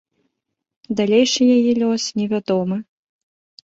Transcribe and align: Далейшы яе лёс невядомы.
Далейшы 1.01 1.41
яе 1.59 1.71
лёс 1.83 2.03
невядомы. 2.19 2.85